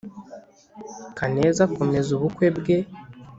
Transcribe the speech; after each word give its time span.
kaneza 1.17 1.61
akomeza 1.67 2.09
ubukwe 2.13 2.47
bwe 2.57 2.77